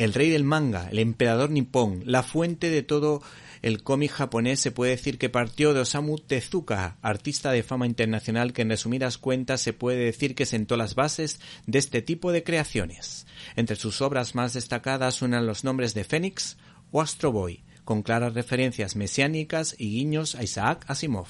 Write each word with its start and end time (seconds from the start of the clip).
el 0.00 0.14
rey 0.14 0.30
del 0.30 0.44
manga, 0.44 0.88
el 0.90 0.98
emperador 0.98 1.50
nipón, 1.50 2.02
la 2.06 2.22
fuente 2.22 2.70
de 2.70 2.82
todo 2.82 3.20
el 3.60 3.82
cómic 3.82 4.10
japonés 4.12 4.58
se 4.58 4.70
puede 4.70 4.92
decir 4.92 5.18
que 5.18 5.28
partió 5.28 5.74
de 5.74 5.80
Osamu 5.80 6.16
Tezuka, 6.16 6.96
artista 7.02 7.52
de 7.52 7.62
fama 7.62 7.84
internacional 7.84 8.54
que 8.54 8.62
en 8.62 8.70
resumidas 8.70 9.18
cuentas 9.18 9.60
se 9.60 9.74
puede 9.74 9.98
decir 9.98 10.34
que 10.34 10.46
sentó 10.46 10.78
las 10.78 10.94
bases 10.94 11.38
de 11.66 11.78
este 11.78 12.00
tipo 12.00 12.32
de 12.32 12.42
creaciones. 12.42 13.26
Entre 13.56 13.76
sus 13.76 14.00
obras 14.00 14.34
más 14.34 14.54
destacadas 14.54 15.16
suenan 15.16 15.46
los 15.46 15.64
nombres 15.64 15.92
de 15.92 16.04
Fénix 16.04 16.56
o 16.92 17.02
Astro 17.02 17.30
Boy, 17.30 17.62
con 17.84 18.00
claras 18.02 18.32
referencias 18.32 18.96
mesiánicas 18.96 19.74
y 19.76 19.90
guiños 19.90 20.34
a 20.34 20.42
Isaac 20.42 20.82
Asimov. 20.88 21.28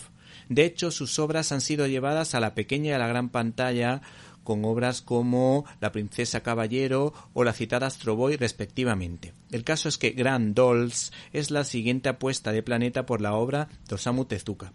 De 0.48 0.64
hecho, 0.64 0.93
sus 0.93 1.18
obras 1.18 1.50
han 1.50 1.61
sido 1.61 1.89
llevadas 1.89 2.37
a 2.37 2.41
la 2.41 2.55
pequeña 2.55 2.91
y 2.91 2.93
a 2.93 2.98
la 2.98 3.09
gran 3.09 3.30
pantalla 3.30 4.02
con 4.45 4.64
obras 4.64 5.02
como 5.02 5.64
La 5.80 5.93
princesa 5.93 6.43
caballero 6.43 7.12
o 7.34 7.45
la 7.45 7.52
citada 7.52 7.86
Astro 7.86 8.16
Boy 8.16 8.36
respectivamente. 8.36 9.32
El 9.50 9.64
caso 9.64 9.89
es 9.89 9.98
que 9.98 10.11
Grand 10.11 10.54
Dolls 10.54 11.12
es 11.32 11.50
la 11.50 11.64
siguiente 11.64 12.08
apuesta 12.08 12.53
de 12.53 12.62
Planeta 12.62 13.07
por 13.07 13.21
la 13.21 13.34
obra 13.34 13.68
de 13.89 13.95
Osamu 13.95 14.25
Tezuka, 14.25 14.72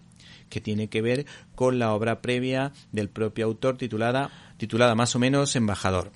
que 0.50 0.62
tiene 0.62 0.88
que 0.88 1.02
ver 1.02 1.26
con 1.56 1.80
la 1.80 1.94
obra 1.94 2.22
previa 2.22 2.74
del 2.92 3.10
propio 3.10 3.46
autor 3.46 3.78
titulada, 3.78 4.32
titulada 4.58 4.96
más 4.96 5.16
o 5.16 5.20
menos 5.20 5.56
Embajador. 5.56 6.12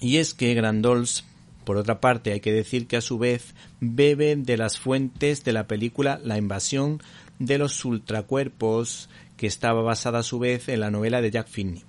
Y 0.00 0.16
es 0.16 0.34
que 0.34 0.54
Grand 0.54 0.82
Dolls 0.82 1.24
por 1.64 1.78
otra 1.78 1.98
parte, 1.98 2.32
hay 2.32 2.40
que 2.40 2.52
decir 2.52 2.86
que 2.86 2.98
a 2.98 3.00
su 3.00 3.18
vez 3.18 3.54
bebe 3.80 4.36
de 4.36 4.58
las 4.58 4.78
fuentes 4.78 5.44
de 5.44 5.54
la 5.54 5.66
película 5.66 6.20
La 6.22 6.36
invasión 6.36 7.02
de 7.38 7.56
los 7.56 7.82
ultracuerpos, 7.86 9.08
que 9.38 9.46
estaba 9.46 9.80
basada 9.80 10.18
a 10.18 10.22
su 10.22 10.38
vez 10.38 10.68
en 10.68 10.80
la 10.80 10.90
novela 10.90 11.22
de 11.22 11.30
Jack 11.30 11.48
Finney 11.48 11.82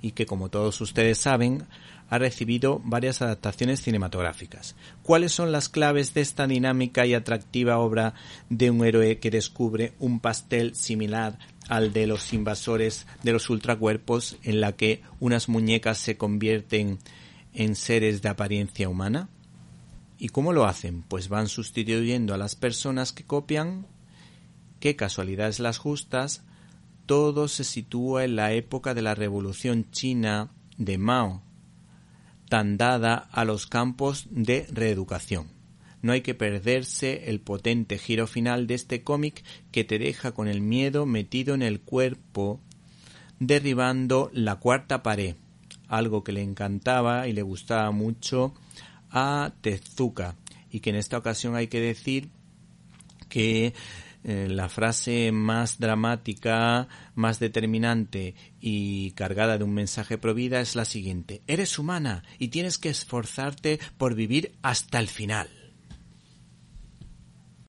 y 0.00 0.12
que, 0.12 0.26
como 0.26 0.48
todos 0.48 0.80
ustedes 0.80 1.18
saben, 1.18 1.66
ha 2.08 2.18
recibido 2.18 2.80
varias 2.84 3.22
adaptaciones 3.22 3.82
cinematográficas. 3.82 4.76
¿Cuáles 5.02 5.32
son 5.32 5.52
las 5.52 5.68
claves 5.68 6.14
de 6.14 6.20
esta 6.20 6.46
dinámica 6.46 7.06
y 7.06 7.14
atractiva 7.14 7.78
obra 7.78 8.14
de 8.48 8.70
un 8.70 8.84
héroe 8.84 9.18
que 9.18 9.30
descubre 9.30 9.94
un 9.98 10.20
pastel 10.20 10.76
similar 10.76 11.38
al 11.68 11.92
de 11.92 12.06
los 12.06 12.32
invasores 12.32 13.06
de 13.22 13.32
los 13.32 13.50
ultracuerpos 13.50 14.36
en 14.44 14.60
la 14.60 14.72
que 14.72 15.02
unas 15.18 15.48
muñecas 15.48 15.98
se 15.98 16.16
convierten 16.16 16.98
en 17.54 17.74
seres 17.74 18.22
de 18.22 18.28
apariencia 18.28 18.88
humana? 18.88 19.28
¿Y 20.18 20.28
cómo 20.28 20.52
lo 20.52 20.64
hacen? 20.64 21.02
Pues 21.02 21.28
van 21.28 21.48
sustituyendo 21.48 22.34
a 22.34 22.38
las 22.38 22.54
personas 22.54 23.12
que 23.12 23.24
copian, 23.24 23.86
qué 24.80 24.96
casualidades 24.96 25.58
las 25.58 25.78
justas, 25.78 26.42
todo 27.06 27.48
se 27.48 27.64
sitúa 27.64 28.24
en 28.24 28.36
la 28.36 28.52
época 28.52 28.92
de 28.92 29.02
la 29.02 29.14
Revolución 29.14 29.90
China 29.90 30.50
de 30.76 30.98
Mao, 30.98 31.42
tan 32.48 32.76
dada 32.76 33.28
a 33.32 33.44
los 33.44 33.66
campos 33.66 34.26
de 34.30 34.66
reeducación. 34.70 35.46
No 36.02 36.12
hay 36.12 36.20
que 36.20 36.34
perderse 36.34 37.30
el 37.30 37.40
potente 37.40 37.98
giro 37.98 38.26
final 38.26 38.66
de 38.66 38.74
este 38.74 39.02
cómic 39.02 39.44
que 39.72 39.84
te 39.84 39.98
deja 39.98 40.32
con 40.32 40.46
el 40.46 40.60
miedo 40.60 41.06
metido 41.06 41.54
en 41.54 41.62
el 41.62 41.80
cuerpo, 41.80 42.60
derribando 43.40 44.30
la 44.32 44.56
cuarta 44.56 45.02
pared, 45.02 45.36
algo 45.88 46.22
que 46.22 46.32
le 46.32 46.42
encantaba 46.42 47.28
y 47.28 47.32
le 47.32 47.42
gustaba 47.42 47.90
mucho 47.90 48.54
a 49.10 49.52
Tezuka, 49.60 50.36
y 50.70 50.80
que 50.80 50.90
en 50.90 50.96
esta 50.96 51.18
ocasión 51.18 51.56
hay 51.56 51.68
que 51.68 51.80
decir 51.80 52.30
que 53.28 53.74
eh, 54.24 54.48
la 54.50 54.68
frase 54.68 55.32
más 55.32 55.78
dramática, 55.78 56.88
más 57.14 57.38
determinante 57.38 58.34
y 58.60 59.12
cargada 59.12 59.58
de 59.58 59.64
un 59.64 59.74
mensaje 59.74 60.18
provida 60.18 60.60
es 60.60 60.76
la 60.76 60.84
siguiente. 60.84 61.42
Eres 61.46 61.78
humana 61.78 62.24
y 62.38 62.48
tienes 62.48 62.78
que 62.78 62.88
esforzarte 62.88 63.78
por 63.98 64.14
vivir 64.14 64.56
hasta 64.62 64.98
el 64.98 65.08
final. 65.08 65.55